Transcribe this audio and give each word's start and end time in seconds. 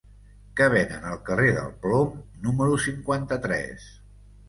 Què 0.59 0.69
venen 0.73 1.05
al 1.09 1.19
carrer 1.27 1.53
del 1.59 1.71
Plom 1.85 2.19
número 2.49 2.83
cinquanta-tres? 2.91 3.91